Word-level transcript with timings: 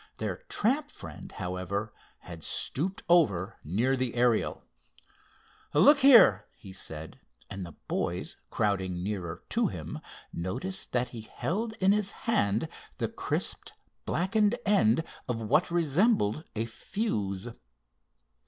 Their 0.17 0.37
tramp 0.49 0.89
friend, 0.89 1.31
however, 1.33 1.93
had 2.21 2.43
stooped 2.43 3.03
over 3.07 3.59
near 3.63 3.95
the 3.95 4.15
Ariel. 4.15 4.63
"Look 5.75 5.99
here," 5.99 6.47
he 6.55 6.73
said, 6.73 7.19
and 7.51 7.63
the 7.63 7.73
boys, 7.87 8.35
crowding 8.49 9.03
nearer 9.03 9.43
to 9.49 9.67
him, 9.67 9.99
noticed 10.33 10.91
that 10.93 11.09
he 11.09 11.21
held 11.21 11.73
in 11.73 11.91
his 11.91 12.09
hand 12.25 12.67
the 12.97 13.09
crisped, 13.09 13.73
blackened 14.05 14.57
end 14.65 15.03
of 15.27 15.39
what 15.43 15.69
resembled 15.69 16.45
a 16.55 16.65
fuse. 16.65 17.49